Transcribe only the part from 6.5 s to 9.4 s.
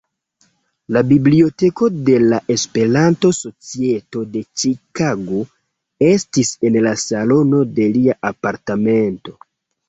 en la salono de lia apartamento.